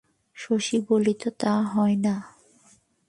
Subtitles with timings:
[0.37, 2.15] শশী বলিল, তা হয় না।